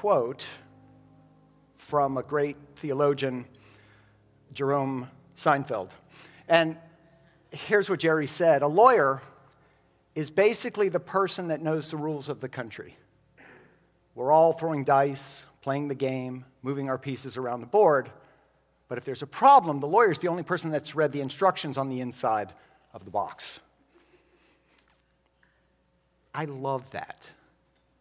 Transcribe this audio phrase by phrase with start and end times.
[0.00, 0.46] quote
[1.76, 3.44] from a great theologian,
[4.54, 5.90] Jerome Seinfeld.
[6.48, 6.78] And
[7.50, 9.20] here's what Jerry said A lawyer
[10.14, 12.96] is basically the person that knows the rules of the country.
[14.14, 18.10] We're all throwing dice, playing the game, moving our pieces around the board.
[18.88, 21.90] But if there's a problem, the lawyer's the only person that's read the instructions on
[21.90, 22.54] the inside
[22.94, 23.60] of the box.
[26.34, 27.28] I love that.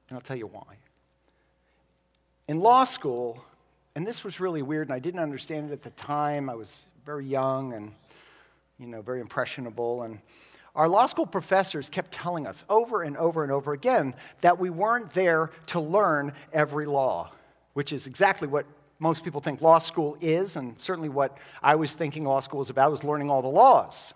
[0.08, 0.78] And I'll tell you why.
[2.50, 3.46] In law school,
[3.96, 6.50] and this was really weird, and I didn't understand it at the time.
[6.50, 7.92] I was very young and,
[8.80, 10.02] you know, very impressionable.
[10.02, 10.18] And
[10.74, 14.72] our law school professors kept telling us over and over and over again that we
[14.72, 17.32] weren't there to learn every law,
[17.74, 18.66] which is exactly what
[18.98, 22.72] most people think law school is, and certainly what I was thinking law school was
[22.72, 24.16] about was learning all the laws.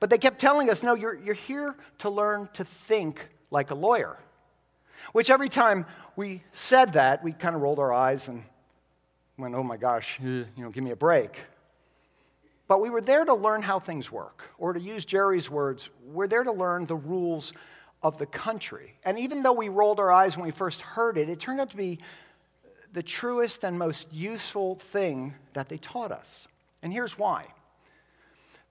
[0.00, 3.76] But they kept telling us, no, you're, you're here to learn to think like a
[3.76, 4.18] lawyer.
[5.12, 5.86] Which every time
[6.16, 8.44] we said that, we kind of rolled our eyes and
[9.36, 11.40] went, oh my gosh, you know, give me a break.
[12.66, 14.50] But we were there to learn how things work.
[14.58, 17.52] Or to use Jerry's words, we're there to learn the rules
[18.02, 18.94] of the country.
[19.04, 21.70] And even though we rolled our eyes when we first heard it, it turned out
[21.70, 21.98] to be
[22.92, 26.46] the truest and most useful thing that they taught us.
[26.82, 27.46] And here's why.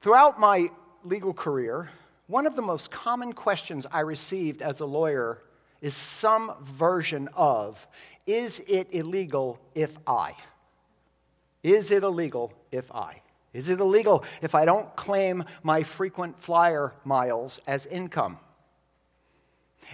[0.01, 0.69] Throughout my
[1.03, 1.89] legal career,
[2.27, 5.39] one of the most common questions I received as a lawyer
[5.83, 7.85] is some version of
[8.25, 10.33] Is it illegal if I?
[11.61, 13.21] Is it illegal if I?
[13.53, 18.39] Is it illegal if I don't claim my frequent flyer miles as income?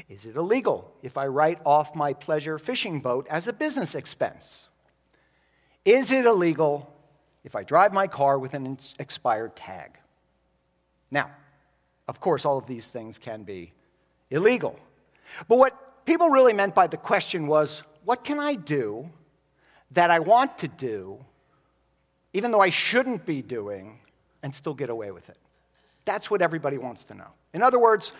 [0.07, 4.69] Is it illegal if I write off my pleasure fishing boat as a business expense?
[5.83, 6.93] Is it illegal
[7.43, 9.97] if I drive my car with an expired tag?
[11.09, 11.31] Now,
[12.07, 13.73] of course, all of these things can be
[14.29, 14.79] illegal.
[15.47, 19.09] But what people really meant by the question was what can I do
[19.91, 21.25] that I want to do
[22.33, 23.99] even though I shouldn't be doing,
[24.43, 25.37] and still get away with it?
[26.05, 27.27] That's what everybody wants to know.
[27.53, 28.13] In other words,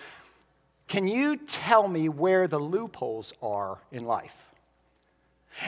[0.88, 4.36] can you tell me where the loopholes are in life?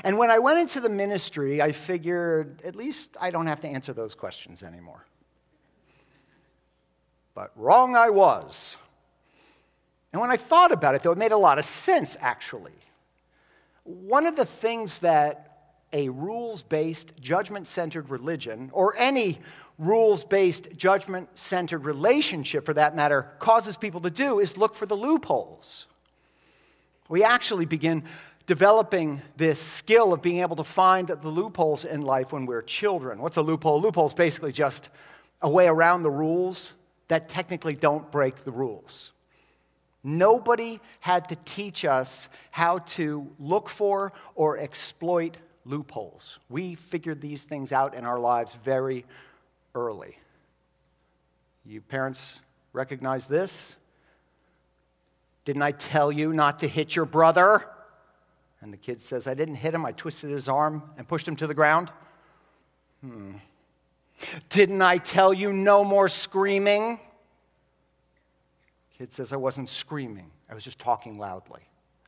[0.03, 3.67] And when I went into the ministry, I figured at least I don't have to
[3.67, 5.05] answer those questions anymore.
[7.33, 8.77] But wrong I was.
[10.11, 12.73] And when I thought about it, though, it made a lot of sense, actually.
[13.83, 15.47] One of the things that
[15.93, 19.39] a rules based, judgment centered religion, or any
[19.77, 24.85] rules based, judgment centered relationship for that matter, causes people to do is look for
[24.85, 25.87] the loopholes.
[27.09, 28.03] We actually begin
[28.45, 33.19] developing this skill of being able to find the loopholes in life when we're children.
[33.19, 33.81] What's a loophole?
[33.81, 34.89] Loophole is basically just
[35.41, 36.73] a way around the rules
[37.07, 39.11] that technically don't break the rules.
[40.03, 46.39] Nobody had to teach us how to look for or exploit loopholes.
[46.49, 49.05] We figured these things out in our lives very
[49.75, 50.17] early.
[51.65, 52.41] You parents
[52.73, 53.75] recognize this?
[55.45, 57.67] Didn't I tell you not to hit your brother?
[58.61, 61.35] And the kid says, I didn't hit him, I twisted his arm and pushed him
[61.37, 61.91] to the ground.
[63.01, 63.33] Hmm.
[64.49, 66.99] Didn't I tell you no more screaming?
[69.01, 71.61] Kid says, I wasn't screaming, I was just talking loudly.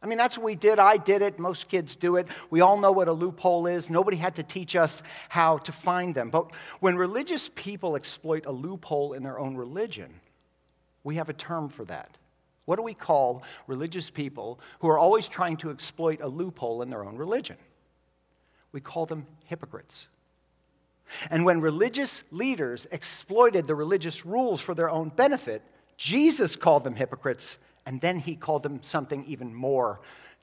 [0.03, 0.77] I mean, that's what we did.
[0.77, 1.39] I did it.
[1.39, 2.27] Most kids do it.
[2.51, 3.89] We all know what a loophole is.
[3.89, 6.29] Nobody had to teach us how to find them.
[6.29, 10.19] But when religious people exploit a loophole in their own religion,
[11.03, 12.15] we have a term for that.
[12.65, 16.91] What do we call religious people who are always trying to exploit a loophole in
[16.91, 17.57] their own religion?
[18.71, 20.09] We call them hypocrites.
[21.31, 25.63] And when religious leaders exploited the religious rules for their own benefit,
[25.97, 29.99] Jesus called them hypocrites and then he called them something even more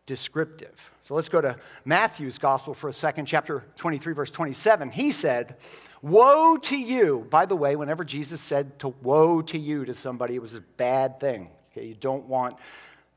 [0.06, 0.90] descriptive.
[1.02, 4.90] So let's go to Matthew's gospel for a second, chapter 23, verse 27.
[4.90, 5.56] He said,
[6.02, 7.26] Woe to you.
[7.30, 10.60] By the way, whenever Jesus said to woe to you to somebody, it was a
[10.60, 11.50] bad thing.
[11.72, 12.58] Okay, you don't want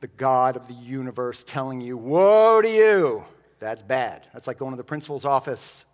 [0.01, 3.23] the God of the universe telling you, Woe to you.
[3.59, 4.27] That's bad.
[4.33, 5.85] That's like going to the principal's office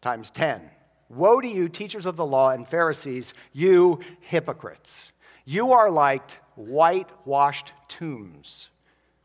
[0.00, 0.70] times 10.
[1.08, 5.12] Woe to you, teachers of the law and Pharisees, you hypocrites.
[5.48, 8.68] You are like whitewashed tombs,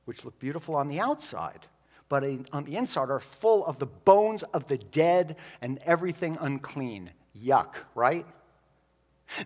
[0.06, 1.66] which look beautiful on the outside,
[2.10, 2.24] but
[2.54, 7.10] on the inside are full of the bones of the dead and everything unclean.
[7.36, 8.28] Yuck, right?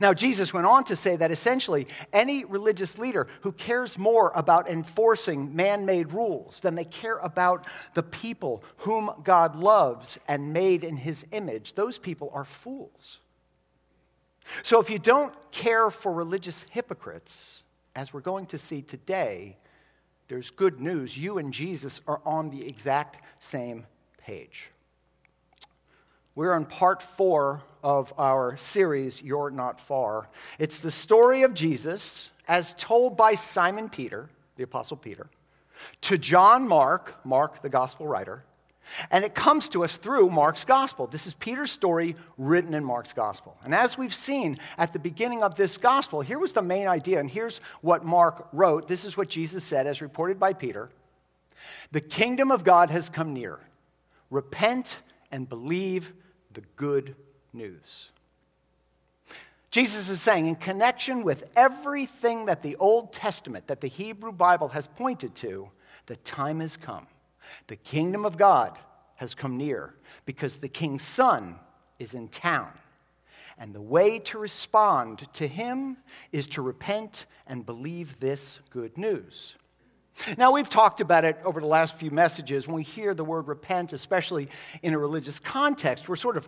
[0.01, 4.69] Now, Jesus went on to say that essentially any religious leader who cares more about
[4.69, 10.83] enforcing man made rules than they care about the people whom God loves and made
[10.83, 13.19] in his image, those people are fools.
[14.63, 17.63] So, if you don't care for religious hypocrites,
[17.95, 19.57] as we're going to see today,
[20.27, 21.17] there's good news.
[21.17, 23.85] You and Jesus are on the exact same
[24.17, 24.69] page.
[26.35, 30.27] We're on part four of our series, You're Not Far.
[30.59, 35.27] It's the story of Jesus as told by Simon Peter, the Apostle Peter,
[36.01, 38.43] to John Mark, Mark, the gospel writer,
[39.11, 41.07] and it comes to us through Mark's gospel.
[41.07, 43.57] This is Peter's story written in Mark's gospel.
[43.63, 47.19] And as we've seen at the beginning of this gospel, here was the main idea,
[47.19, 48.87] and here's what Mark wrote.
[48.87, 50.89] This is what Jesus said, as reported by Peter
[51.91, 53.59] The kingdom of God has come near.
[54.29, 56.13] Repent and believe
[56.53, 57.15] the good
[57.53, 58.09] news.
[59.71, 64.69] Jesus is saying, in connection with everything that the Old Testament, that the Hebrew Bible
[64.69, 65.69] has pointed to,
[66.05, 67.07] the time has come.
[67.67, 68.77] The kingdom of God
[69.17, 69.95] has come near
[70.25, 71.55] because the king's son
[71.99, 72.71] is in town.
[73.57, 75.97] And the way to respond to him
[76.31, 79.55] is to repent and believe this good news.
[80.37, 82.67] Now, we've talked about it over the last few messages.
[82.67, 84.47] When we hear the word repent, especially
[84.81, 86.47] in a religious context, we're sort of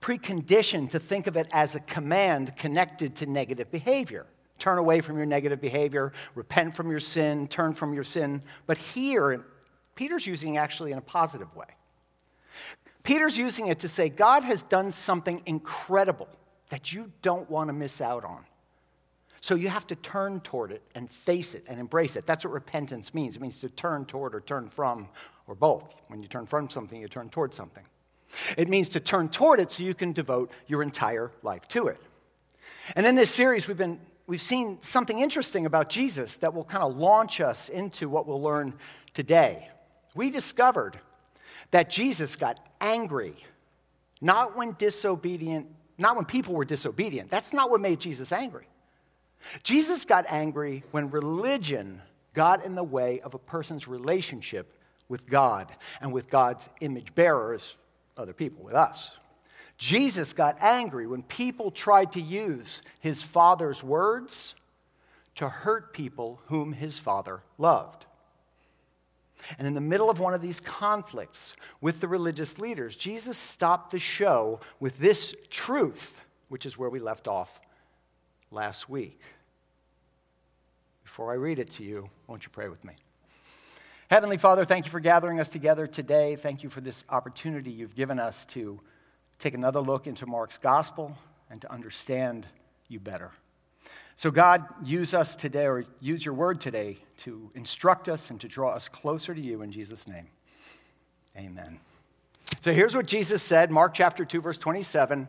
[0.00, 4.26] preconditioned to think of it as a command connected to negative behavior.
[4.58, 8.42] Turn away from your negative behavior, repent from your sin, turn from your sin.
[8.66, 9.44] But here,
[9.94, 11.66] Peter's using actually in a positive way.
[13.02, 16.28] Peter's using it to say God has done something incredible
[16.70, 18.44] that you don't want to miss out on.
[19.40, 22.26] So you have to turn toward it and face it and embrace it.
[22.26, 23.34] That's what repentance means.
[23.34, 25.08] It means to turn toward or turn from,
[25.48, 25.92] or both.
[26.06, 27.84] When you turn from something, you turn toward something.
[28.56, 31.98] It means to turn toward it so you can devote your entire life to it.
[32.94, 33.98] And in this series, we've, been,
[34.28, 38.40] we've seen something interesting about Jesus that will kind of launch us into what we'll
[38.40, 38.74] learn
[39.12, 39.68] today.
[40.14, 40.98] We discovered
[41.70, 43.34] that Jesus got angry,
[44.20, 45.68] not when disobedient,
[45.98, 47.28] not when people were disobedient.
[47.30, 48.66] That's not what made Jesus angry.
[49.62, 52.00] Jesus got angry when religion
[52.34, 54.78] got in the way of a person's relationship
[55.08, 55.68] with God
[56.00, 57.76] and with God's image bearers,
[58.16, 59.12] other people, with us.
[59.76, 64.54] Jesus got angry when people tried to use his father's words
[65.34, 68.06] to hurt people whom his father loved.
[69.58, 73.90] And in the middle of one of these conflicts with the religious leaders, Jesus stopped
[73.90, 77.60] the show with this truth, which is where we left off
[78.50, 79.20] last week.
[81.04, 82.94] Before I read it to you, won't you pray with me?
[84.10, 86.36] Heavenly Father, thank you for gathering us together today.
[86.36, 88.80] Thank you for this opportunity you've given us to
[89.38, 91.16] take another look into Mark's gospel
[91.50, 92.46] and to understand
[92.88, 93.30] you better.
[94.16, 98.48] So, God, use us today, or use your word today, to instruct us and to
[98.48, 100.28] draw us closer to you in Jesus' name.
[101.36, 101.80] Amen.
[102.60, 105.28] So, here's what Jesus said Mark chapter 2, verse 27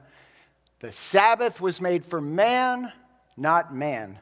[0.80, 2.91] The Sabbath was made for man,
[3.38, 4.19] not man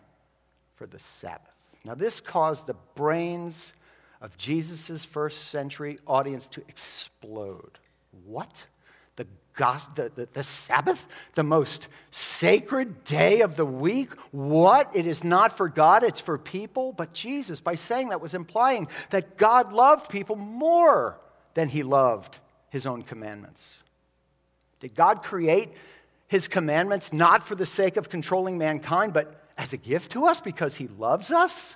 [0.76, 1.48] for the Sabbath.
[1.84, 3.74] Now, this caused the brains
[4.22, 7.80] of Jesus' first century audience to explode.
[8.26, 8.68] What?
[9.58, 14.12] The, the, the, Sabbath, the most sacred day of the week?
[14.32, 14.96] What?
[14.96, 16.94] It is not for God, it's for people.
[16.94, 21.20] But Jesus, by saying that, was implying that God loved people more
[21.54, 22.40] than he loved
[22.70, 23.80] his own commandments.
[24.80, 25.70] Did God create
[26.28, 30.40] his commandments not for the sake of controlling mankind, but as a gift to us
[30.40, 31.76] because he loves us?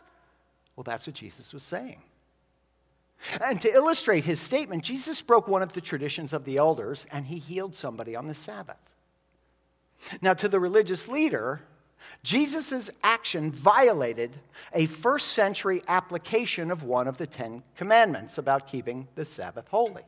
[0.76, 2.02] Well, that's what Jesus was saying.
[3.42, 7.26] And to illustrate his statement, Jesus broke one of the traditions of the elders and
[7.26, 8.78] he healed somebody on the Sabbath.
[10.22, 11.62] Now, to the religious leader,
[12.24, 14.38] Jesus' action violated
[14.74, 20.04] a first century application of one of the Ten Commandments about keeping the Sabbath holy.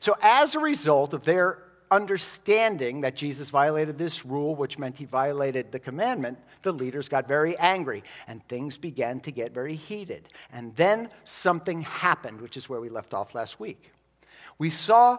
[0.00, 5.04] So, as a result of their understanding that Jesus violated this rule, which meant he
[5.04, 10.28] violated the commandment, the leaders got very angry and things began to get very heated.
[10.52, 13.92] And then something happened, which is where we left off last week.
[14.58, 15.18] We saw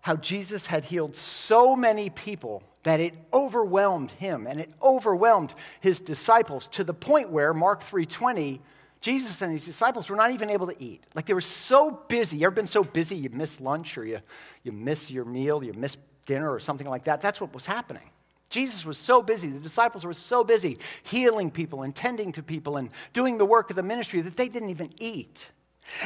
[0.00, 6.00] how Jesus had healed so many people that it overwhelmed him and it overwhelmed his
[6.00, 8.60] disciples to the point where Mark 3:20
[9.02, 11.02] Jesus and his disciples were not even able to eat.
[11.14, 12.38] Like they were so busy.
[12.38, 14.20] You ever been so busy you miss lunch or you,
[14.62, 17.20] you miss your meal, you miss dinner or something like that?
[17.20, 18.08] That's what was happening.
[18.48, 22.76] Jesus was so busy, the disciples were so busy healing people and tending to people
[22.76, 25.48] and doing the work of the ministry that they didn't even eat.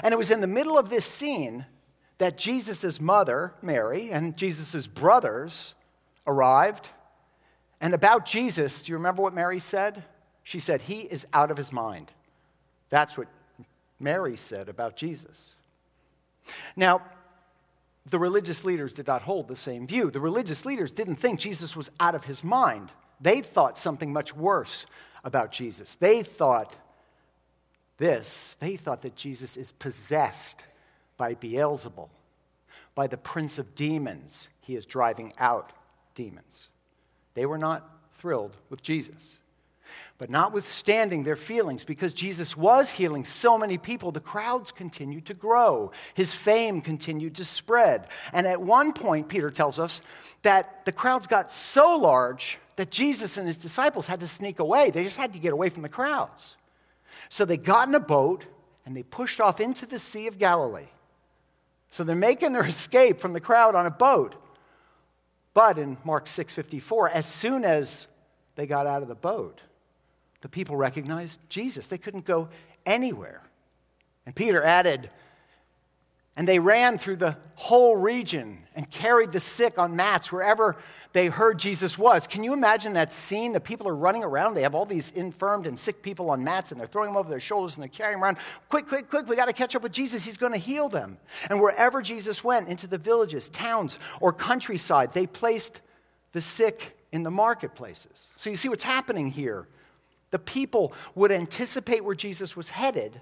[0.02, 1.66] And it was in the middle of this scene
[2.18, 5.74] that Jesus' mother, Mary, and Jesus' brothers
[6.26, 6.90] arrived.
[7.80, 10.04] And about Jesus, do you remember what Mary said?
[10.44, 12.12] She said, He is out of his mind.
[12.88, 13.28] That's what
[13.98, 15.54] Mary said about Jesus.
[16.76, 17.02] Now,
[18.08, 20.10] the religious leaders did not hold the same view.
[20.10, 22.92] The religious leaders didn't think Jesus was out of his mind.
[23.20, 24.86] They thought something much worse
[25.24, 25.96] about Jesus.
[25.96, 26.74] They thought
[27.98, 30.64] this, they thought that Jesus is possessed
[31.16, 32.10] by Beelzebul,
[32.94, 34.48] by the prince of demons.
[34.60, 35.72] He is driving out
[36.14, 36.68] demons.
[37.34, 37.88] They were not
[38.18, 39.38] thrilled with Jesus.
[40.18, 45.34] But notwithstanding their feelings, because Jesus was healing so many people, the crowds continued to
[45.34, 45.92] grow.
[46.14, 48.08] His fame continued to spread.
[48.32, 50.02] And at one point, Peter tells us
[50.42, 54.90] that the crowds got so large that Jesus and his disciples had to sneak away.
[54.90, 56.56] They just had to get away from the crowds.
[57.28, 58.46] So they got in a boat
[58.84, 60.88] and they pushed off into the Sea of Galilee.
[61.90, 64.36] So they're making their escape from the crowd on a boat.
[65.54, 68.06] But in Mark 6:54, as soon as
[68.56, 69.62] they got out of the boat,
[70.40, 71.86] the people recognized Jesus.
[71.86, 72.48] They couldn't go
[72.84, 73.42] anywhere.
[74.24, 75.10] And Peter added,
[76.36, 80.76] and they ran through the whole region and carried the sick on mats wherever
[81.14, 82.26] they heard Jesus was.
[82.26, 83.52] Can you imagine that scene?
[83.52, 84.52] The people are running around.
[84.52, 87.30] They have all these infirmed and sick people on mats and they're throwing them over
[87.30, 88.36] their shoulders and they're carrying them around.
[88.68, 90.26] Quick, quick, quick, we got to catch up with Jesus.
[90.26, 91.16] He's going to heal them.
[91.48, 95.80] And wherever Jesus went, into the villages, towns, or countryside, they placed
[96.32, 98.30] the sick in the marketplaces.
[98.36, 99.66] So you see what's happening here.
[100.30, 103.20] The people would anticipate where Jesus was headed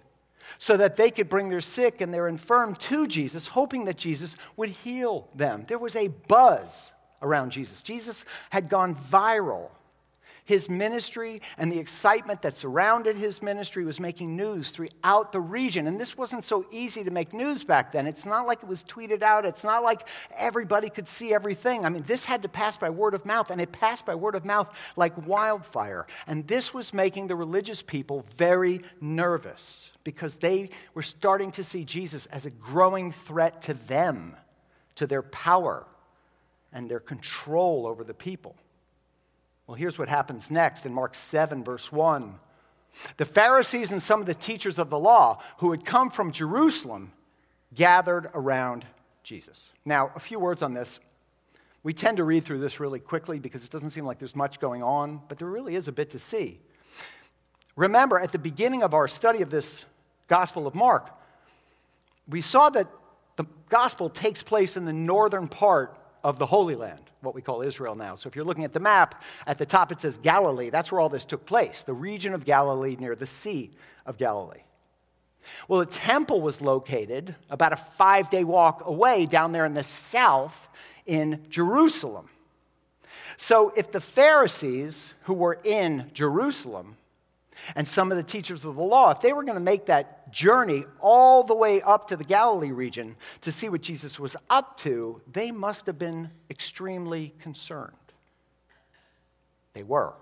[0.59, 4.37] so that they could bring their sick and their infirm to Jesus, hoping that Jesus
[4.57, 5.65] would heal them.
[5.69, 6.93] There was a buzz
[7.23, 7.83] around Jesus.
[7.83, 9.71] Jesus had gone viral.
[10.47, 15.87] His ministry and the excitement that surrounded his ministry was making news throughout the region.
[15.87, 18.07] And this wasn't so easy to make news back then.
[18.07, 21.87] It's not like it was tweeted out, it's not like everybody could see everything.
[21.87, 24.35] I mean, this had to pass by word of mouth, and it passed by word
[24.35, 26.07] of mouth like wildfire.
[26.27, 31.85] And this was making the religious people very nervous because they were starting to see
[31.85, 34.37] Jesus as a growing threat to them,
[34.97, 35.87] to their power
[36.71, 38.57] and their control over the people.
[39.67, 42.35] Well, here's what happens next in Mark 7, verse 1.
[43.17, 47.13] The Pharisees and some of the teachers of the law who had come from Jerusalem
[47.75, 48.87] gathered around
[49.23, 49.71] Jesus.
[49.85, 51.01] Now, a few words on this.
[51.83, 54.61] We tend to read through this really quickly because it doesn't seem like there's much
[54.61, 56.61] going on, but there really is a bit to see.
[57.77, 59.85] Remember, at the beginning of our study of this
[60.29, 61.11] Gospel of Mark,
[62.29, 62.87] we saw that
[63.37, 67.63] the Gospel takes place in the northern part of the Holy Land, what we call
[67.63, 68.15] Israel now.
[68.17, 70.71] So if you're looking at the map, at the top it says Galilee.
[70.71, 73.71] That's where all this took place, the region of Galilee near the Sea
[74.07, 74.63] of Galilee.
[75.69, 79.83] Well, the temple was located about a five day walk away down there in the
[79.83, 80.69] south
[81.07, 82.29] in Jerusalem.
[83.37, 86.97] So if the Pharisees who were in Jerusalem
[87.75, 90.33] and some of the teachers of the law, if they were going to make that
[90.33, 94.77] journey all the way up to the Galilee region to see what Jesus was up
[94.79, 97.93] to, they must have been extremely concerned.
[99.75, 100.15] They were.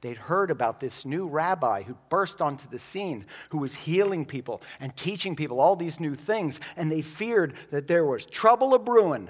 [0.00, 4.62] They'd heard about this new rabbi who burst onto the scene, who was healing people
[4.78, 8.78] and teaching people all these new things, and they feared that there was trouble a
[8.78, 9.28] brewing.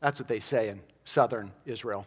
[0.00, 2.06] That's what they say in southern Israel.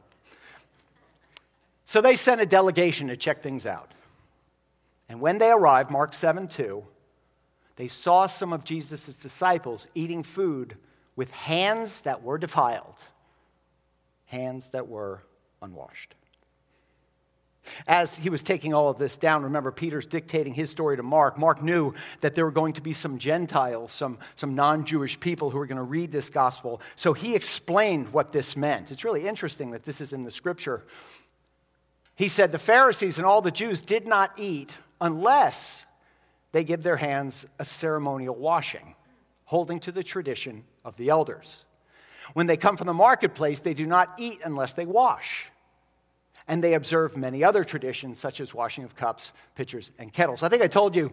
[1.86, 3.92] So they sent a delegation to check things out.
[5.12, 6.86] And when they arrived, Mark 7 2,
[7.76, 10.78] they saw some of Jesus' disciples eating food
[11.18, 12.96] with hands that were defiled,
[14.28, 15.22] hands that were
[15.62, 16.16] unwashed.
[17.88, 21.38] As he was taking all of this down, remember, Peter's dictating his story to Mark.
[21.38, 25.50] Mark knew that there were going to be some Gentiles, some, some non Jewish people
[25.50, 26.82] who were going to read this gospel.
[26.96, 28.92] So he explained what this meant.
[28.92, 30.86] It's really interesting that this is in the scripture.
[32.16, 35.86] He said, The Pharisees and all the Jews did not eat unless
[36.52, 38.96] they give their hands a ceremonial washing,
[39.46, 41.66] holding to the tradition of the elders.
[42.34, 45.52] When they come from the marketplace, they do not eat unless they wash.
[46.48, 50.44] And they observe many other traditions, such as washing of cups, pitchers, and kettles.
[50.44, 51.12] I think I told you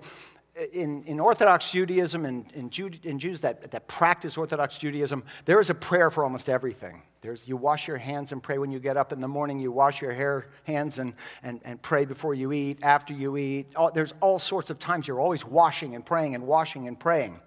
[0.73, 2.71] in, in Orthodox Judaism and in,
[3.05, 7.03] in Jews that, that practice Orthodox Judaism, there is a prayer for almost everything.
[7.21, 9.61] There's, you wash your hands and pray when you get up in the morning.
[9.61, 13.75] You wash your hair, hands and, and, and pray before you eat, after you eat.
[13.77, 17.41] All, there's all sorts of times you're always washing and praying and washing and praying.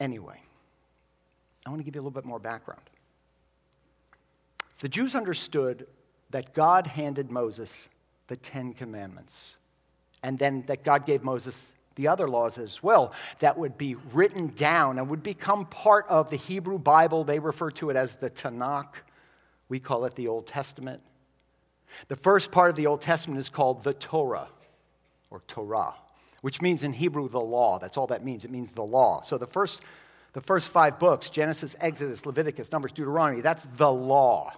[0.00, 0.40] Anyway,
[1.66, 2.82] I want to give you a little bit more background.
[4.80, 5.86] The Jews understood
[6.30, 7.88] that God handed Moses
[8.28, 9.57] the Ten Commandments
[10.22, 14.48] and then that God gave Moses the other laws as well that would be written
[14.54, 17.24] down and would become part of the Hebrew Bible.
[17.24, 19.02] They refer to it as the Tanakh.
[19.68, 21.02] We call it the Old Testament.
[22.06, 24.48] The first part of the Old Testament is called the Torah
[25.30, 25.94] or Torah,
[26.40, 27.78] which means in Hebrew the law.
[27.78, 28.44] That's all that means.
[28.44, 29.22] It means the law.
[29.22, 29.80] So the first,
[30.34, 34.52] the first five books Genesis, Exodus, Leviticus, Numbers, Deuteronomy that's the law.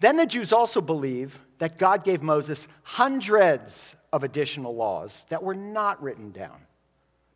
[0.00, 5.54] Then the Jews also believe that God gave Moses hundreds of additional laws that were
[5.54, 6.66] not written down,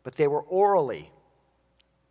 [0.03, 1.11] but they were orally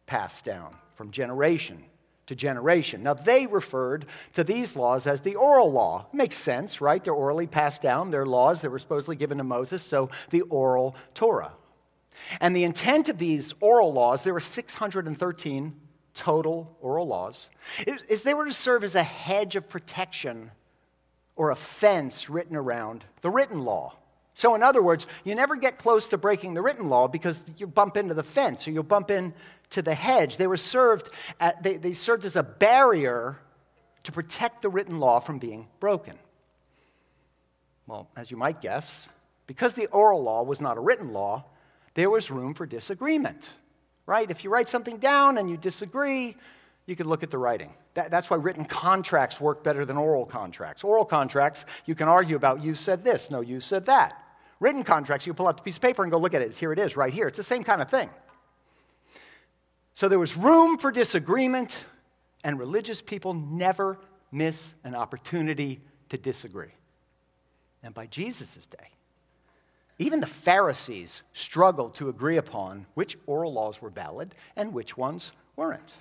[0.06, 1.84] passed down from generation
[2.26, 3.02] to generation.
[3.02, 6.06] Now, they referred to these laws as the oral law.
[6.12, 7.02] Makes sense, right?
[7.02, 8.10] They're orally passed down.
[8.10, 11.52] They're laws that were supposedly given to Moses, so the oral Torah.
[12.40, 15.80] And the intent of these oral laws, there were 613
[16.14, 17.48] total oral laws,
[17.86, 20.50] is they were to serve as a hedge of protection
[21.36, 23.94] or a fence written around the written law.
[24.38, 27.66] So, in other words, you never get close to breaking the written law because you
[27.66, 30.36] bump into the fence or you'll bump into the hedge.
[30.36, 31.08] They were served,
[31.40, 33.38] at, they, they served as a barrier
[34.02, 36.18] to protect the written law from being broken.
[37.86, 39.08] Well, as you might guess,
[39.46, 41.46] because the oral law was not a written law,
[41.94, 43.48] there was room for disagreement,
[44.04, 44.30] right?
[44.30, 46.36] If you write something down and you disagree,
[46.84, 47.72] you could look at the writing.
[47.94, 50.84] That, that's why written contracts work better than oral contracts.
[50.84, 54.24] Oral contracts, you can argue about, you said this, no, you said that.
[54.60, 56.56] Written contracts, you pull out the piece of paper and go, look at it.
[56.56, 57.28] Here it is, right here.
[57.28, 58.08] It's the same kind of thing.
[59.94, 61.84] So there was room for disagreement,
[62.44, 63.98] and religious people never
[64.30, 66.74] miss an opportunity to disagree.
[67.82, 68.90] And by Jesus' day,
[69.98, 75.32] even the Pharisees struggled to agree upon which oral laws were valid and which ones
[75.56, 75.92] weren't.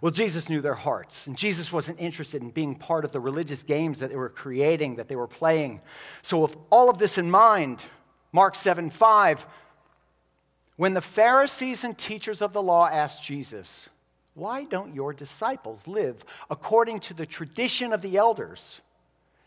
[0.00, 3.62] Well, Jesus knew their hearts, and Jesus wasn't interested in being part of the religious
[3.62, 5.80] games that they were creating, that they were playing.
[6.22, 7.82] So, with all of this in mind,
[8.32, 9.46] Mark 7 5,
[10.76, 13.88] when the Pharisees and teachers of the law asked Jesus,
[14.34, 18.80] Why don't your disciples live according to the tradition of the elders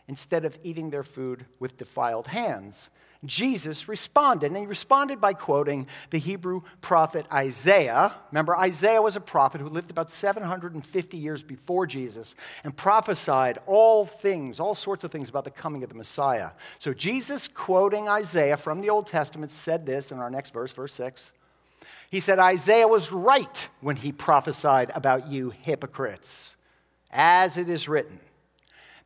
[0.07, 2.89] instead of eating their food with defiled hands?
[3.25, 4.47] Jesus responded.
[4.47, 8.13] And he responded by quoting the Hebrew prophet Isaiah.
[8.31, 14.05] Remember, Isaiah was a prophet who lived about 750 years before Jesus and prophesied all
[14.05, 16.51] things, all sorts of things about the coming of the Messiah.
[16.79, 20.93] So Jesus, quoting Isaiah from the Old Testament, said this in our next verse, verse
[20.93, 21.31] 6.
[22.09, 26.55] He said, Isaiah was right when he prophesied about you hypocrites.
[27.11, 28.19] As it is written,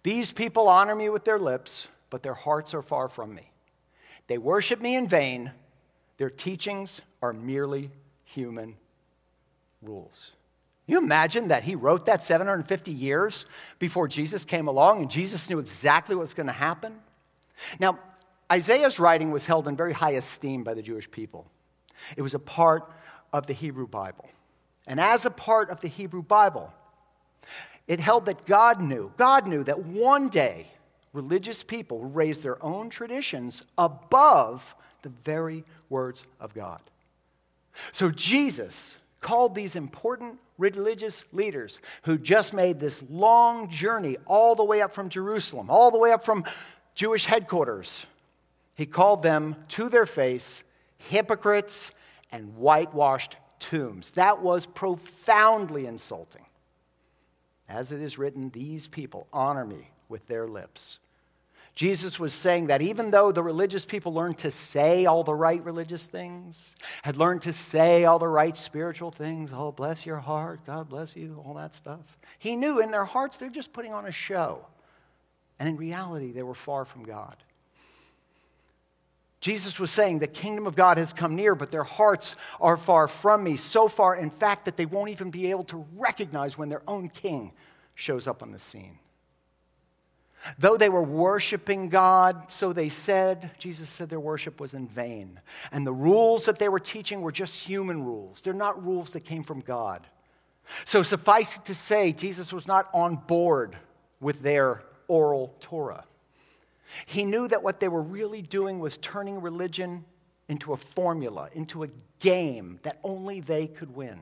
[0.04, 3.51] These people honor me with their lips, but their hearts are far from me.
[4.32, 5.52] They worship me in vain.
[6.16, 7.92] Their teachings are merely
[8.24, 8.78] human
[9.82, 10.32] rules.
[10.88, 13.46] You imagine that he wrote that 750 years
[13.78, 16.96] before Jesus came along and Jesus knew exactly what was going to happen?
[17.78, 18.00] Now,
[18.50, 21.46] Isaiah's writing was held in very high esteem by the Jewish people.
[22.16, 22.90] It was a part
[23.34, 24.30] of the Hebrew Bible.
[24.88, 26.72] And as a part of the Hebrew Bible,
[27.86, 30.68] it held that God knew, God knew that one day
[31.14, 36.82] religious people raise their own traditions above the very words of God.
[37.92, 44.64] So Jesus called these important religious leaders who just made this long journey all the
[44.64, 46.44] way up from Jerusalem, all the way up from
[46.96, 48.06] Jewish headquarters.
[48.76, 50.64] He called them to their face
[50.98, 51.92] hypocrites
[52.32, 54.12] and whitewashed tombs.
[54.12, 56.46] That was profoundly insulting.
[57.68, 61.00] As it is written, these people honor me with their lips.
[61.74, 65.64] Jesus was saying that even though the religious people learned to say all the right
[65.64, 70.66] religious things, had learned to say all the right spiritual things, oh, bless your heart,
[70.66, 74.06] God bless you, all that stuff, he knew in their hearts they're just putting on
[74.06, 74.66] a show.
[75.60, 77.38] And in reality, they were far from God.
[79.40, 83.08] Jesus was saying, The kingdom of God has come near, but their hearts are far
[83.08, 83.58] from me.
[83.58, 87.10] So far, in fact, that they won't even be able to recognize when their own
[87.10, 87.52] king
[87.96, 89.00] shows up on the scene.
[90.58, 95.40] Though they were worshiping God, so they said, Jesus said their worship was in vain.
[95.72, 98.42] And the rules that they were teaching were just human rules.
[98.42, 100.06] They're not rules that came from God.
[100.86, 103.76] So suffice it to say, Jesus was not on board
[104.20, 106.06] with their oral Torah.
[107.06, 110.06] He knew that what they were really doing was turning religion
[110.48, 114.20] into a formula, into a game that only they could win.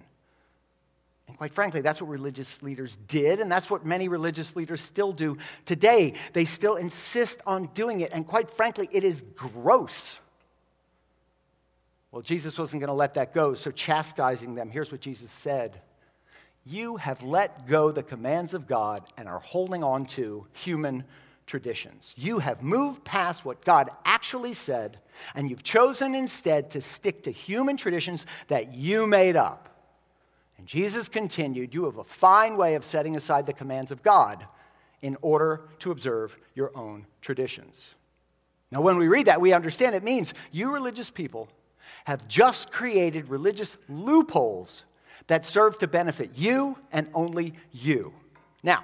[1.29, 5.13] And quite frankly, that's what religious leaders did, and that's what many religious leaders still
[5.13, 6.15] do today.
[6.33, 10.17] They still insist on doing it, and quite frankly, it is gross.
[12.11, 15.79] Well, Jesus wasn't going to let that go, so chastising them, here's what Jesus said
[16.65, 21.03] You have let go the commands of God and are holding on to human
[21.45, 22.15] traditions.
[22.17, 24.97] You have moved past what God actually said,
[25.35, 29.68] and you've chosen instead to stick to human traditions that you made up.
[30.59, 34.45] And Jesus continued, You have a fine way of setting aside the commands of God
[35.01, 37.95] in order to observe your own traditions.
[38.69, 41.47] Now, when we read that, we understand it means you religious people
[42.03, 44.83] have just created religious loopholes
[45.27, 48.13] that serve to benefit you and only you.
[48.61, 48.83] Now,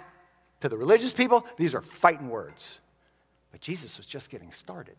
[0.62, 2.80] To the religious people, these are fighting words.
[3.52, 4.96] But Jesus was just getting started.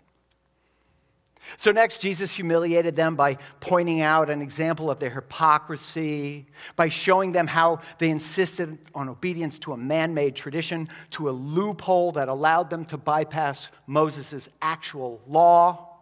[1.56, 7.32] So, next, Jesus humiliated them by pointing out an example of their hypocrisy, by showing
[7.32, 12.28] them how they insisted on obedience to a man made tradition, to a loophole that
[12.28, 15.96] allowed them to bypass Moses' actual law.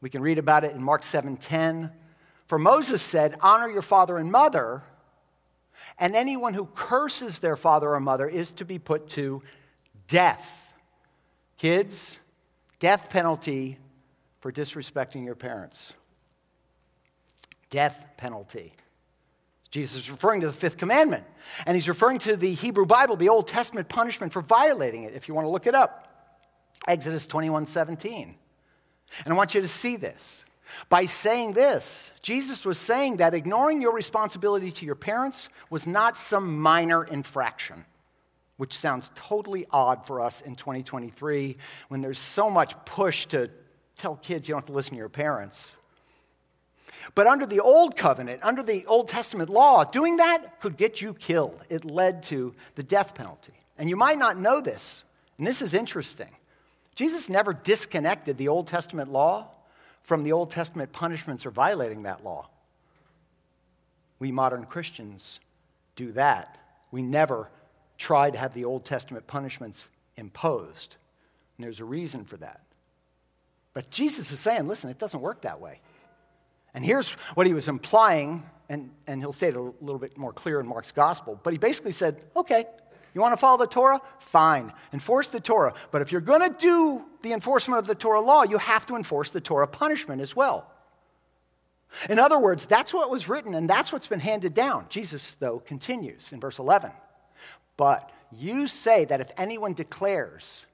[0.00, 1.92] We can read about it in Mark 7:10.
[2.46, 4.82] For Moses said, Honor your father and mother,
[5.98, 9.42] and anyone who curses their father or mother is to be put to
[10.08, 10.74] death.
[11.58, 12.20] Kids,
[12.78, 13.78] death penalty
[14.40, 15.92] for disrespecting your parents.
[17.70, 18.72] Death penalty.
[19.70, 21.24] Jesus is referring to the fifth commandment,
[21.66, 25.28] and he's referring to the Hebrew Bible, the Old Testament punishment for violating it, if
[25.28, 26.06] you want to look it up.
[26.86, 28.34] Exodus 21 17.
[29.24, 30.44] And I want you to see this.
[30.88, 36.16] By saying this, Jesus was saying that ignoring your responsibility to your parents was not
[36.16, 37.84] some minor infraction,
[38.56, 41.56] which sounds totally odd for us in 2023
[41.88, 43.50] when there's so much push to
[43.96, 45.76] tell kids you don't have to listen to your parents.
[47.14, 51.14] But under the Old Covenant, under the Old Testament law, doing that could get you
[51.14, 51.60] killed.
[51.68, 53.54] It led to the death penalty.
[53.78, 55.04] And you might not know this,
[55.38, 56.30] and this is interesting.
[56.94, 59.48] Jesus never disconnected the Old Testament law
[60.02, 62.48] from the Old Testament punishments for violating that law.
[64.18, 65.40] We modern Christians
[65.94, 66.58] do that.
[66.90, 67.50] We never
[67.98, 70.96] try to have the Old Testament punishments imposed.
[71.56, 72.62] And there's a reason for that.
[73.76, 75.82] But Jesus is saying, listen, it doesn't work that way.
[76.72, 80.32] And here's what he was implying, and, and he'll state it a little bit more
[80.32, 81.38] clear in Mark's gospel.
[81.42, 82.64] But he basically said, okay,
[83.12, 84.00] you want to follow the Torah?
[84.18, 84.72] Fine.
[84.94, 85.74] Enforce the Torah.
[85.90, 88.96] But if you're going to do the enforcement of the Torah law, you have to
[88.96, 90.72] enforce the Torah punishment as well.
[92.08, 94.86] In other words, that's what was written and that's what's been handed down.
[94.88, 96.92] Jesus, though, continues in verse 11.
[97.76, 100.64] But you say that if anyone declares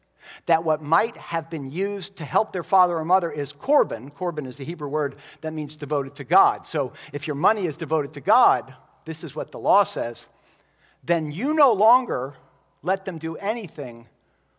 [0.46, 4.12] that what might have been used to help their father or mother is korban.
[4.12, 6.66] Korban is a Hebrew word that means devoted to God.
[6.66, 10.26] So if your money is devoted to God, this is what the law says,
[11.04, 12.34] then you no longer
[12.82, 14.06] let them do anything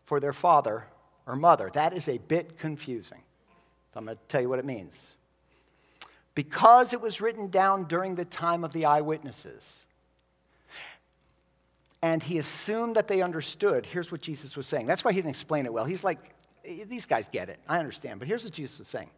[0.05, 0.85] for their father
[1.25, 1.69] or mother.
[1.73, 3.19] That is a bit confusing.
[3.93, 4.93] So I'm going to tell you what it means.
[6.35, 9.83] Because it was written down during the time of the eyewitnesses,
[12.03, 13.85] and he assumed that they understood.
[13.85, 14.87] Here's what Jesus was saying.
[14.87, 15.85] That's why he didn't explain it well.
[15.85, 16.19] He's like,
[16.65, 17.59] eh, these guys get it.
[17.67, 18.19] I understand.
[18.19, 19.09] But here's what Jesus was saying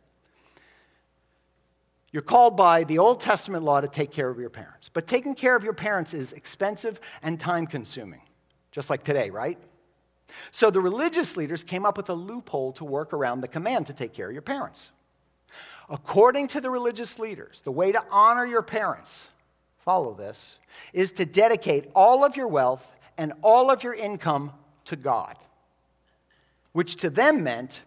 [2.11, 4.91] You're called by the Old Testament law to take care of your parents.
[4.93, 8.21] But taking care of your parents is expensive and time consuming,
[8.71, 9.57] just like today, right?
[10.51, 13.93] So the religious leaders came up with a loophole to work around the command to
[13.93, 14.91] take care of your parents.
[15.89, 19.27] According to the religious leaders, the way to honor your parents
[19.85, 20.59] follow this,
[20.91, 24.51] is to dedicate all of your wealth and all of your income
[24.85, 25.37] to God,
[26.73, 27.81] which to them meant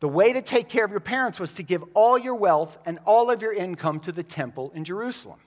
[0.00, 2.98] the way to take care of your parents was to give all your wealth and
[3.04, 5.40] all of your income to the temple in Jerusalem.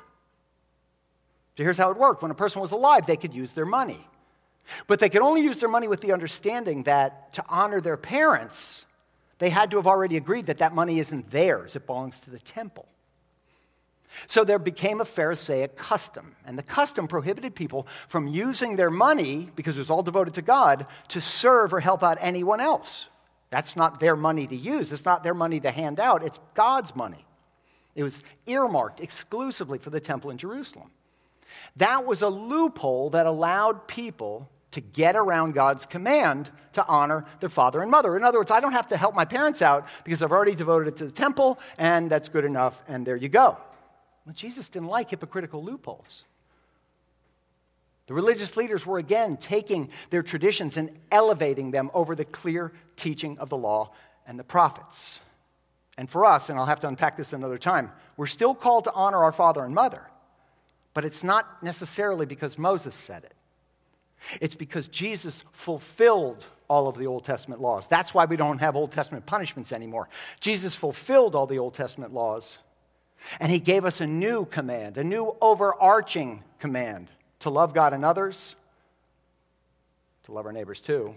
[1.58, 4.08] So here's how it worked when a person was alive, they could use their money.
[4.88, 8.86] But they could only use their money with the understanding that to honor their parents,
[9.38, 12.40] they had to have already agreed that that money isn't theirs, it belongs to the
[12.40, 12.88] temple.
[14.28, 19.50] So there became a Pharisaic custom, and the custom prohibited people from using their money,
[19.56, 23.10] because it was all devoted to God, to serve or help out anyone else.
[23.50, 26.96] That's not their money to use, it's not their money to hand out, it's God's
[26.96, 27.26] money.
[27.96, 30.92] It was earmarked exclusively for the temple in Jerusalem.
[31.76, 37.50] That was a loophole that allowed people to get around God's command to honor their
[37.50, 38.16] father and mother.
[38.16, 40.88] In other words, I don't have to help my parents out because I've already devoted
[40.88, 43.58] it to the temple, and that's good enough, and there you go.
[44.26, 46.24] Well, Jesus didn't like hypocritical loopholes.
[48.08, 53.40] The religious leaders were again taking their traditions and elevating them over the clear teaching
[53.40, 53.92] of the law
[54.28, 55.20] and the prophets.
[55.98, 58.94] And for us, and I'll have to unpack this another time, we're still called to
[58.94, 60.10] honor our father and mother,
[60.94, 63.34] but it's not necessarily because Moses said it.
[64.40, 67.88] It's because Jesus fulfilled all of the Old Testament laws.
[67.88, 70.10] That's why we don't have Old Testament punishments anymore.
[70.40, 72.58] Jesus fulfilled all the Old Testament laws
[73.40, 78.06] and he gave us a new command, a new overarching command to love God and
[78.06, 78.56] others,
[80.24, 81.16] to love our neighbors too.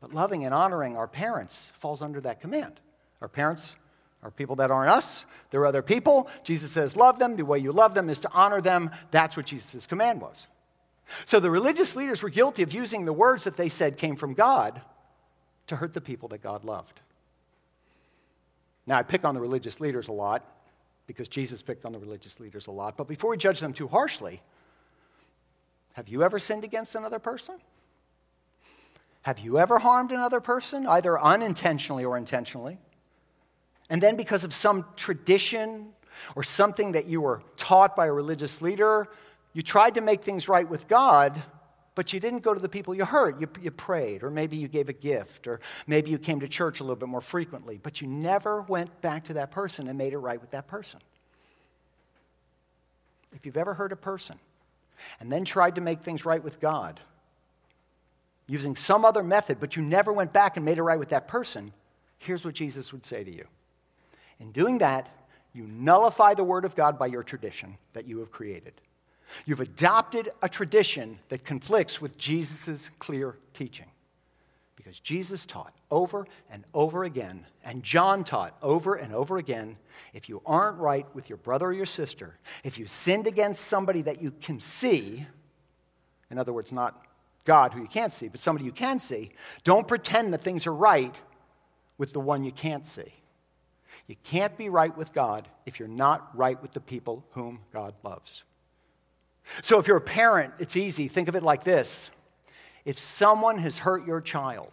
[0.00, 2.80] But loving and honoring our parents falls under that command.
[3.22, 3.76] Our parents
[4.22, 6.28] are people that aren't us, they're other people.
[6.42, 7.36] Jesus says, Love them.
[7.36, 8.90] The way you love them is to honor them.
[9.10, 10.46] That's what Jesus' command was.
[11.24, 14.34] So the religious leaders were guilty of using the words that they said came from
[14.34, 14.80] God
[15.66, 17.00] to hurt the people that God loved.
[18.86, 20.44] Now, I pick on the religious leaders a lot
[21.06, 22.96] because Jesus picked on the religious leaders a lot.
[22.96, 24.42] But before we judge them too harshly,
[25.94, 27.56] Have you ever sinned against another person?
[29.22, 32.78] Have you ever harmed another person, either unintentionally or intentionally?
[33.88, 35.92] And then, because of some tradition
[36.36, 39.08] or something that you were taught by a religious leader,
[39.52, 41.42] you tried to make things right with God,
[41.94, 43.40] but you didn't go to the people you hurt.
[43.40, 46.80] You, you prayed, or maybe you gave a gift, or maybe you came to church
[46.80, 50.12] a little bit more frequently, but you never went back to that person and made
[50.12, 51.00] it right with that person.
[53.32, 54.38] If you've ever hurt a person
[55.20, 57.00] and then tried to make things right with God,
[58.46, 61.28] using some other method, but you never went back and made it right with that
[61.28, 61.72] person,
[62.18, 63.46] here's what Jesus would say to you.
[64.40, 65.08] In doing that,
[65.52, 68.74] you nullify the Word of God by your tradition that you have created.
[69.46, 73.86] You've adopted a tradition that conflicts with Jesus' clear teaching.
[74.76, 79.76] Because Jesus taught over and over again, and John taught over and over again
[80.12, 84.02] if you aren't right with your brother or your sister, if you sinned against somebody
[84.02, 85.26] that you can see,
[86.30, 87.02] in other words, not
[87.44, 89.30] God who you can't see, but somebody you can see,
[89.62, 91.18] don't pretend that things are right
[91.96, 93.14] with the one you can't see.
[94.06, 97.94] You can't be right with God if you're not right with the people whom God
[98.02, 98.42] loves.
[99.62, 101.08] So if you're a parent, it's easy.
[101.08, 102.10] Think of it like this
[102.84, 104.72] if someone has hurt your child,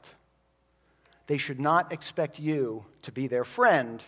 [1.27, 4.03] they should not expect you to be their friend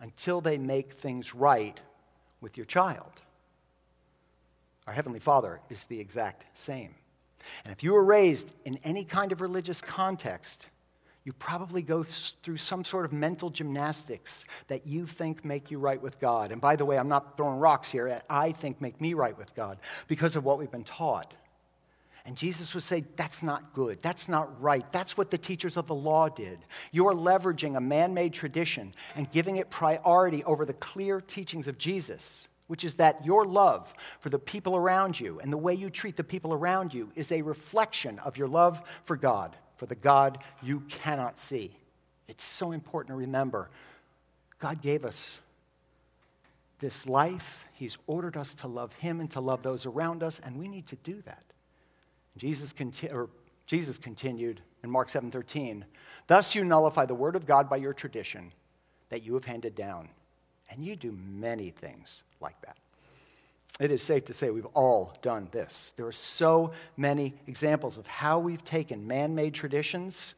[0.00, 1.80] until they make things right
[2.40, 3.10] with your child.
[4.86, 6.94] Our Heavenly Father is the exact same.
[7.64, 10.66] And if you were raised in any kind of religious context,
[11.28, 16.00] you probably go through some sort of mental gymnastics that you think make you right
[16.00, 16.52] with God.
[16.52, 18.22] And by the way, I'm not throwing rocks here.
[18.30, 21.34] I think make me right with God because of what we've been taught.
[22.24, 24.00] And Jesus would say, That's not good.
[24.00, 24.90] That's not right.
[24.90, 26.60] That's what the teachers of the law did.
[26.92, 31.76] You're leveraging a man made tradition and giving it priority over the clear teachings of
[31.76, 35.88] Jesus which is that your love for the people around you and the way you
[35.88, 39.94] treat the people around you is a reflection of your love for God, for the
[39.94, 41.74] God you cannot see.
[42.26, 43.70] It's so important to remember
[44.58, 45.38] God gave us
[46.80, 47.68] this life.
[47.72, 50.88] He's ordered us to love Him and to love those around us, and we need
[50.88, 51.44] to do that.
[52.36, 53.08] Jesus, conti-
[53.66, 55.84] Jesus continued in Mark 7:13,
[56.26, 58.52] "Thus you nullify the word of God by your tradition
[59.10, 60.10] that you have handed down."
[60.70, 62.76] And you do many things like that.
[63.78, 65.94] It is safe to say we've all done this.
[65.96, 70.34] There are so many examples of how we've taken man made traditions,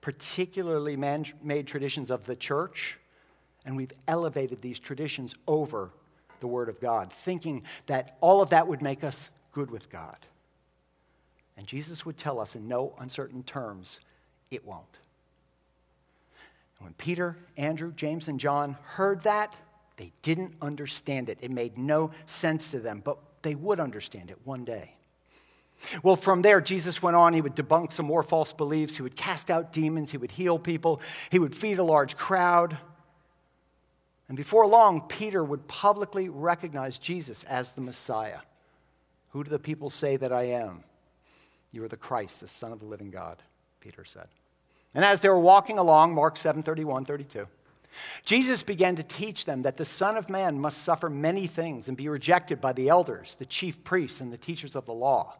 [0.00, 2.98] particularly man made traditions of the church,
[3.66, 5.90] and we've elevated these traditions over
[6.40, 10.18] the Word of God, thinking that all of that would make us good with God.
[11.56, 14.00] And Jesus would tell us in no uncertain terms,
[14.50, 14.98] it won't.
[16.78, 19.56] And when Peter, Andrew, James, and John heard that,
[19.96, 21.38] they didn't understand it.
[21.40, 24.96] It made no sense to them, but they would understand it one day.
[26.02, 27.34] Well, from there, Jesus went on.
[27.34, 28.96] He would debunk some more false beliefs.
[28.96, 30.10] He would cast out demons.
[30.10, 31.00] He would heal people.
[31.30, 32.78] He would feed a large crowd.
[34.28, 38.40] And before long, Peter would publicly recognize Jesus as the Messiah.
[39.30, 40.84] Who do the people say that I am?
[41.72, 43.42] You are the Christ, the Son of the living God,
[43.80, 44.28] Peter said.
[44.94, 47.46] And as they were walking along, Mark 7 31, 32,
[48.24, 51.96] Jesus began to teach them that the Son of Man must suffer many things and
[51.96, 55.36] be rejected by the elders, the chief priests, and the teachers of the law,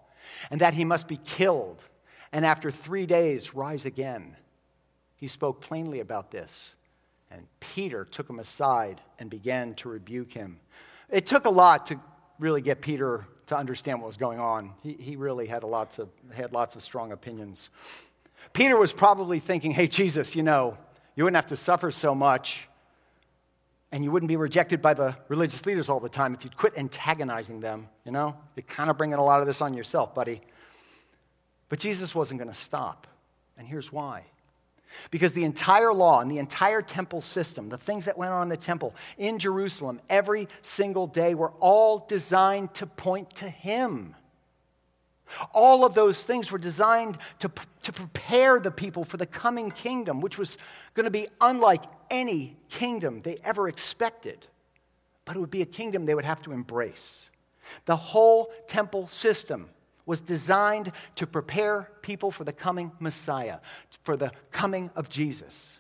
[0.51, 1.83] and that he must be killed
[2.35, 4.37] and after three days rise again.
[5.15, 6.75] He spoke plainly about this,
[7.31, 10.59] and Peter took him aside and began to rebuke him.
[11.09, 12.01] It took a lot to
[12.41, 14.73] really get Peter to understand what was going on.
[14.83, 17.71] He, he really had lots, of, had lots of strong opinions.
[18.53, 20.77] Peter was probably thinking, hey, Jesus, you know,
[21.15, 22.69] you wouldn't have to suffer so much,
[23.93, 26.77] and you wouldn't be rejected by the religious leaders all the time if you'd quit
[26.77, 27.89] antagonizing them.
[28.05, 30.41] You know, you're kind of bringing a lot of this on yourself, buddy.
[31.69, 33.07] But Jesus wasn't going to stop,
[33.57, 34.25] and here's why.
[35.11, 38.49] Because the entire law and the entire temple system, the things that went on in
[38.49, 44.15] the temple in Jerusalem every single day, were all designed to point to Him.
[45.53, 47.51] All of those things were designed to,
[47.83, 50.59] to prepare the people for the coming kingdom, which was
[50.95, 54.47] going to be unlike any kingdom they ever expected.
[55.25, 57.29] But it would be a kingdom they would have to embrace.
[57.87, 59.71] The whole temple system
[60.07, 63.61] was designed to prepare people for the coming Messiah,
[64.03, 65.79] for the coming of Jesus.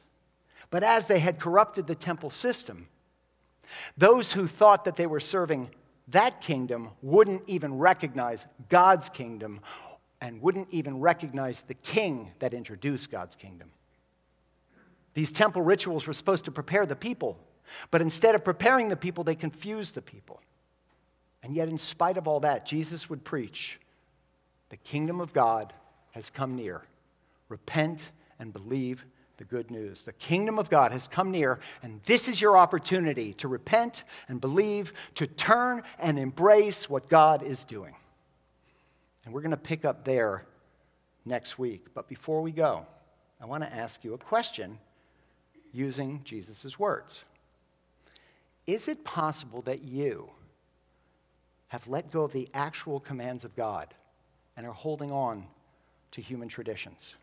[0.70, 2.88] But as they had corrupted the temple system,
[3.96, 5.70] those who thought that they were serving
[6.08, 9.60] that kingdom wouldn't even recognize God's kingdom
[10.20, 13.70] and wouldn't even recognize the king that introduced God's kingdom.
[15.14, 17.38] These temple rituals were supposed to prepare the people,
[17.90, 20.40] but instead of preparing the people, they confused the people.
[21.42, 23.78] And yet, in spite of all that, Jesus would preach
[24.70, 25.72] The kingdom of God
[26.12, 26.82] has come near.
[27.48, 29.04] Repent and believe
[29.36, 30.02] the good news.
[30.02, 34.40] The kingdom of God has come near, and this is your opportunity to repent and
[34.40, 37.94] believe, to turn and embrace what God is doing.
[39.24, 40.44] And we're going to pick up there
[41.24, 41.86] next week.
[41.94, 42.86] But before we go,
[43.40, 44.78] I want to ask you a question
[45.72, 47.24] using Jesus' words.
[48.66, 50.30] Is it possible that you
[51.68, 53.92] have let go of the actual commands of God
[54.56, 55.44] and are holding on
[56.12, 57.14] to human traditions?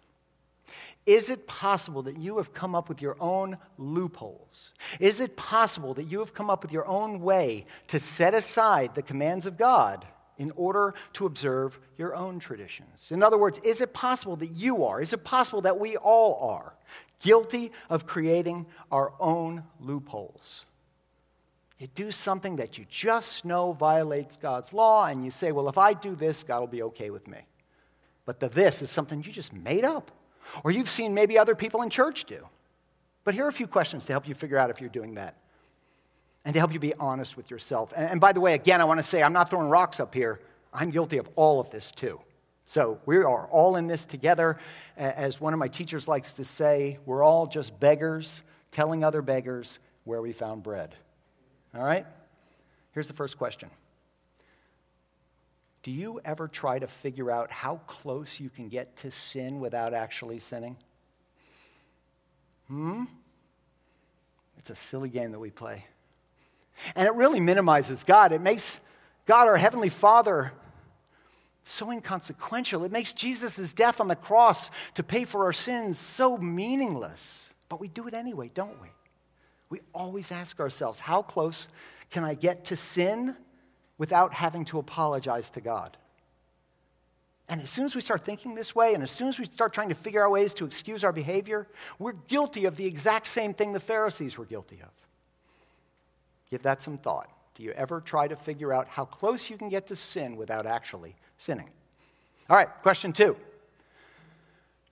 [1.05, 4.73] Is it possible that you have come up with your own loopholes?
[4.99, 8.95] Is it possible that you have come up with your own way to set aside
[8.95, 10.05] the commands of God
[10.37, 13.11] in order to observe your own traditions?
[13.11, 16.49] In other words, is it possible that you are, is it possible that we all
[16.49, 16.73] are
[17.19, 20.65] guilty of creating our own loopholes?
[21.81, 25.79] You do something that you just know violates God's law, and you say, Well, if
[25.79, 27.39] I do this, God will be okay with me.
[28.23, 30.11] But the this is something you just made up.
[30.63, 32.47] Or you've seen maybe other people in church do.
[33.23, 35.35] But here are a few questions to help you figure out if you're doing that
[36.43, 37.93] and to help you be honest with yourself.
[37.95, 40.39] And, by the way, again, I want to say I'm not throwing rocks up here.
[40.73, 42.19] I'm guilty of all of this too.
[42.65, 44.57] So we are all in this together.
[44.97, 49.79] As one of my teachers likes to say, we're all just beggars telling other beggars
[50.05, 50.95] where we found bread.
[51.75, 52.05] All right?
[52.93, 53.69] Here's the first question
[55.83, 59.93] do you ever try to figure out how close you can get to sin without
[59.93, 60.77] actually sinning?
[62.67, 63.05] Hmm?
[64.57, 65.85] It's a silly game that we play.
[66.95, 68.31] And it really minimizes God.
[68.31, 68.79] It makes
[69.25, 70.53] God, our Heavenly Father,
[71.63, 72.83] so inconsequential.
[72.83, 77.49] It makes Jesus' death on the cross to pay for our sins so meaningless.
[77.69, 78.89] But we do it anyway, don't we?
[79.69, 81.69] We always ask ourselves, how close
[82.09, 83.35] can I get to sin
[84.01, 85.95] without having to apologize to God.
[87.47, 89.73] And as soon as we start thinking this way, and as soon as we start
[89.73, 91.67] trying to figure out ways to excuse our behavior,
[91.99, 94.89] we're guilty of the exact same thing the Pharisees were guilty of.
[96.49, 97.29] Give that some thought.
[97.53, 100.65] Do you ever try to figure out how close you can get to sin without
[100.65, 101.69] actually sinning?
[102.49, 103.37] All right, question two.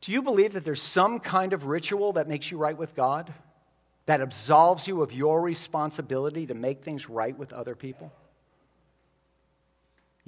[0.02, 3.34] Do you believe that there's some kind of ritual that makes you right with God,
[4.06, 8.12] that absolves you of your responsibility to make things right with other people?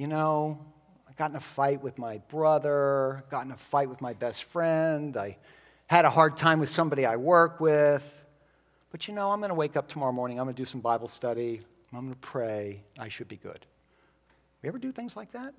[0.01, 0.57] You know,
[1.07, 4.45] I got in a fight with my brother, got in a fight with my best
[4.45, 5.37] friend, I
[5.85, 8.23] had a hard time with somebody I work with.
[8.91, 10.81] But you know, I'm going to wake up tomorrow morning, I'm going to do some
[10.81, 11.61] Bible study,
[11.93, 13.63] I'm going to pray, I should be good.
[14.63, 15.53] We ever do things like that?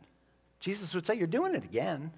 [0.59, 2.11] Jesus would say, You're doing it again.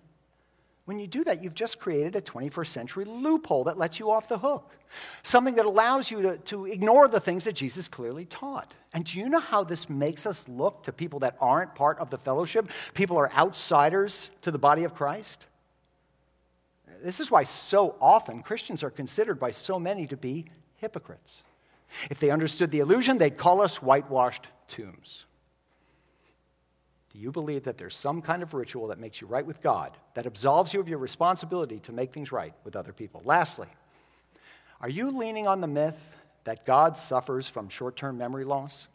[0.86, 4.28] When you do that, you've just created a 21st century loophole that lets you off
[4.28, 4.76] the hook.
[5.22, 8.74] Something that allows you to, to ignore the things that Jesus clearly taught.
[8.92, 12.10] And do you know how this makes us look to people that aren't part of
[12.10, 12.70] the fellowship?
[12.92, 15.46] People are outsiders to the body of Christ?
[17.02, 20.44] This is why so often Christians are considered by so many to be
[20.76, 21.42] hypocrites.
[22.10, 25.24] If they understood the illusion, they'd call us whitewashed tombs.
[27.14, 29.96] Do you believe that there's some kind of ritual that makes you right with God,
[30.14, 33.22] that absolves you of your responsibility to make things right with other people?
[33.24, 33.68] Lastly,
[34.80, 38.88] are you leaning on the myth that God suffers from short term memory loss?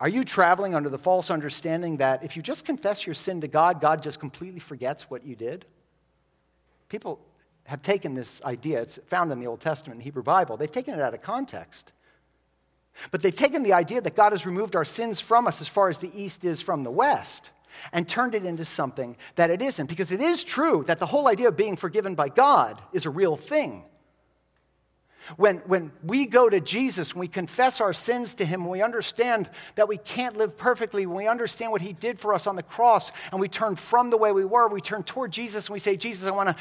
[0.00, 3.48] Are you traveling under the false understanding that if you just confess your sin to
[3.48, 5.64] God, God just completely forgets what you did?
[6.88, 7.18] People
[7.66, 10.70] have taken this idea, it's found in the Old Testament, in the Hebrew Bible, they've
[10.70, 11.90] taken it out of context.
[13.10, 15.88] But they've taken the idea that God has removed our sins from us as far
[15.88, 17.50] as the east is from the west
[17.92, 19.86] and turned it into something that it isn't.
[19.86, 23.10] Because it is true that the whole idea of being forgiven by God is a
[23.10, 23.84] real thing.
[25.36, 28.82] When, when we go to Jesus, when we confess our sins to Him, when we
[28.82, 32.54] understand that we can't live perfectly, when we understand what He did for us on
[32.54, 35.72] the cross, and we turn from the way we were, we turn toward Jesus and
[35.72, 36.56] we say, Jesus, I want to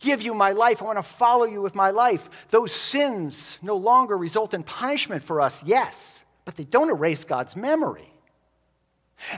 [0.00, 0.82] give you my life.
[0.82, 2.28] I want to follow you with my life.
[2.48, 7.56] Those sins no longer result in punishment for us, yes, but they don't erase God's
[7.56, 8.12] memory.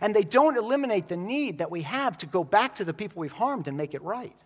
[0.03, 3.21] And they don't eliminate the need that we have to go back to the people
[3.21, 4.37] we've harmed and make it right.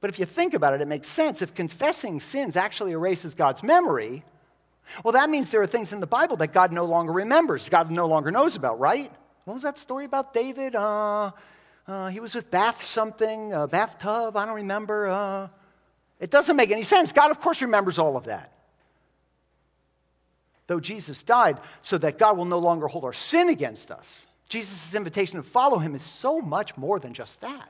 [0.00, 1.40] But if you think about it, it makes sense.
[1.40, 4.22] If confessing sins actually erases God's memory,
[5.02, 7.90] well, that means there are things in the Bible that God no longer remembers, God
[7.90, 9.10] no longer knows about, right?
[9.44, 10.74] What was that story about David?
[10.74, 11.30] Uh,
[11.86, 15.08] uh, he was with Bath something, uh, bathtub, I don't remember.
[15.08, 15.48] Uh,
[16.18, 17.12] it doesn't make any sense.
[17.12, 18.52] God, of course, remembers all of that.
[20.66, 24.94] Though Jesus died so that God will no longer hold our sin against us, Jesus'
[24.94, 27.68] invitation to follow him is so much more than just that.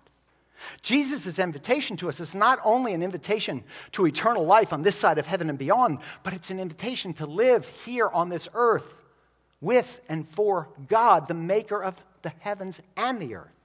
[0.83, 5.19] Jesus' invitation to us is not only an invitation to eternal life on this side
[5.19, 9.03] of heaven and beyond, but it's an invitation to live here on this earth
[9.61, 13.64] with and for God, the maker of the heavens and the earth.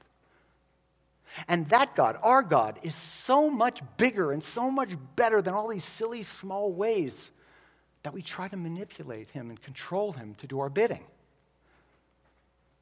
[1.47, 5.67] And that God, our God, is so much bigger and so much better than all
[5.67, 7.31] these silly small ways
[8.03, 11.05] that we try to manipulate him and control him to do our bidding.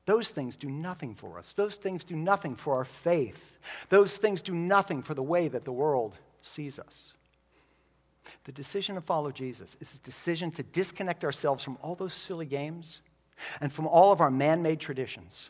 [0.06, 1.52] Those things do nothing for us.
[1.52, 3.58] Those things do nothing for our faith.
[3.90, 7.12] Those things do nothing for the way that the world sees us.
[8.46, 12.46] The decision to follow Jesus is a decision to disconnect ourselves from all those silly
[12.46, 13.02] games
[13.60, 15.50] and from all of our man made traditions.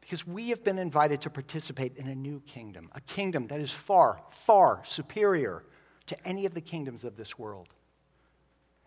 [0.00, 3.70] Because we have been invited to participate in a new kingdom, a kingdom that is
[3.70, 5.64] far, far superior
[6.06, 7.68] to any of the kingdoms of this world.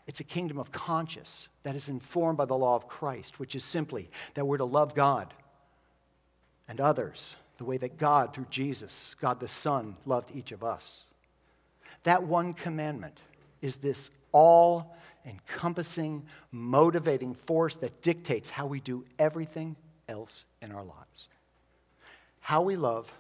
[0.06, 3.64] It's a kingdom of conscience that is informed by the law of Christ, which is
[3.64, 5.34] simply that we're to love God
[6.68, 11.06] and others the way that God, through Jesus, God the Son, loved each of us.
[12.04, 13.20] That one commandment
[13.62, 14.96] is this all
[15.26, 19.76] encompassing, motivating force that dictates how we do everything
[20.08, 21.28] else in our lives.
[22.40, 23.12] How we love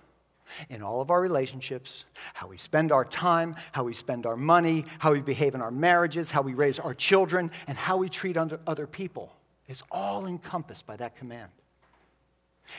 [0.69, 4.85] in all of our relationships, how we spend our time, how we spend our money,
[4.99, 8.37] how we behave in our marriages, how we raise our children, and how we treat
[8.37, 9.33] other people
[9.67, 11.51] is all encompassed by that command.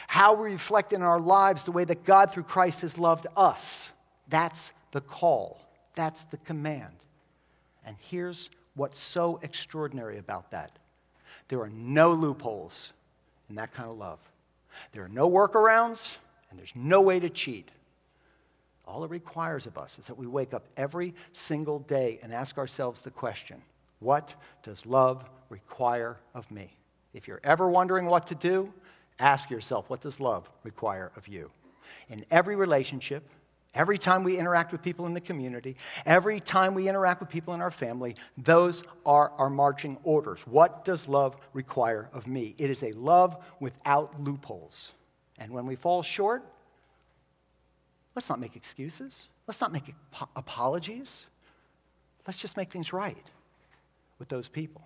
[0.06, 3.90] How we reflect in our lives the way that God through Christ has loved us.
[4.28, 5.60] That's the call.
[5.94, 6.94] That's the command.
[7.84, 10.72] And here's what's so extraordinary about that
[11.48, 12.92] there are no loopholes
[13.48, 14.18] in that kind of love.
[14.92, 16.16] There are no workarounds,
[16.50, 17.70] and there's no way to cheat.
[18.86, 22.56] All it requires of us is that we wake up every single day and ask
[22.58, 23.62] ourselves the question
[24.00, 26.76] what does love require of me?
[27.12, 28.72] If you're ever wondering what to do,
[29.18, 31.50] ask yourself what does love require of you?
[32.08, 33.28] In every relationship,
[33.74, 37.52] Every time we interact with people in the community, every time we interact with people
[37.54, 40.40] in our family, those are our marching orders.
[40.46, 42.54] What does love require of me?
[42.58, 44.92] It is a love without loopholes.
[45.38, 46.44] And when we fall short,
[48.14, 49.28] let's not make excuses.
[49.46, 49.94] Let's not make
[50.34, 51.26] apologies.
[52.26, 53.16] Let's just make things right
[54.18, 54.82] with those people.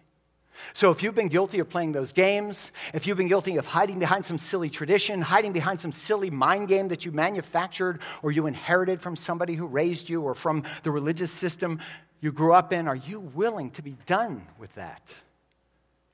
[0.75, 3.99] So, if you've been guilty of playing those games, if you've been guilty of hiding
[3.99, 8.47] behind some silly tradition, hiding behind some silly mind game that you manufactured or you
[8.47, 11.81] inherited from somebody who raised you or from the religious system
[12.23, 15.15] you grew up in, are you willing to be done with that?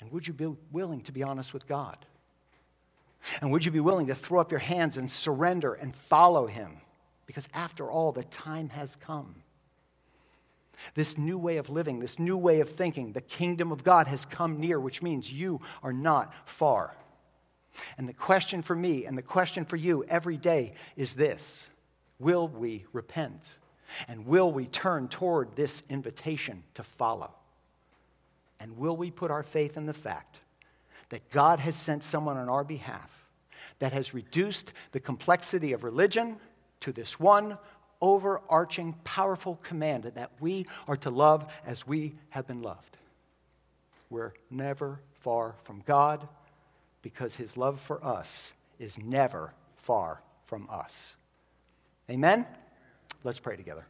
[0.00, 1.98] And would you be willing to be honest with God?
[3.42, 6.78] And would you be willing to throw up your hands and surrender and follow Him?
[7.26, 9.42] Because after all, the time has come.
[10.94, 14.24] This new way of living, this new way of thinking, the kingdom of God has
[14.26, 16.96] come near, which means you are not far.
[17.96, 21.70] And the question for me and the question for you every day is this
[22.18, 23.54] Will we repent?
[24.06, 27.32] And will we turn toward this invitation to follow?
[28.60, 30.40] And will we put our faith in the fact
[31.08, 33.10] that God has sent someone on our behalf
[33.78, 36.36] that has reduced the complexity of religion
[36.80, 37.56] to this one
[38.00, 42.96] overarching, powerful command that we are to love as we have been loved.
[44.10, 46.28] We're never far from God
[47.02, 51.16] because his love for us is never far from us.
[52.10, 52.46] Amen?
[53.24, 53.86] Let's pray together.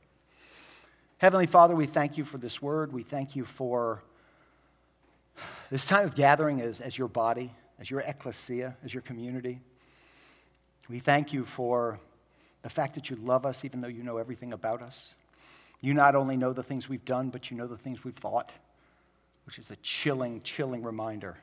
[1.19, 2.93] Heavenly Father, we thank you for this word.
[2.93, 4.03] We thank you for
[5.71, 9.61] this time of gathering as, as your body, as your ecclesia, as your community.
[10.89, 12.01] We thank you for
[12.63, 15.15] the fact that you love us even though you know everything about us.
[15.81, 18.53] You not only know the things we've done, but you know the things we've thought,
[19.47, 21.37] which is a chilling, chilling reminder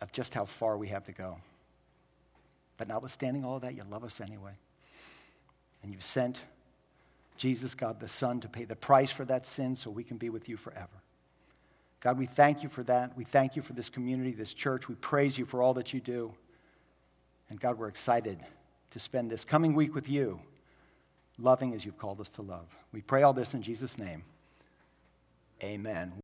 [0.00, 1.36] of just how far we have to go.
[2.76, 4.52] But notwithstanding all that, you love us anyway.
[5.82, 6.42] And you've sent
[7.36, 10.30] Jesus, God the Son, to pay the price for that sin so we can be
[10.30, 10.88] with you forever.
[12.00, 13.16] God, we thank you for that.
[13.16, 14.88] We thank you for this community, this church.
[14.88, 16.34] We praise you for all that you do.
[17.48, 18.38] And God, we're excited
[18.94, 20.38] to spend this coming week with you,
[21.36, 22.68] loving as you've called us to love.
[22.92, 24.22] We pray all this in Jesus' name.
[25.64, 26.23] Amen.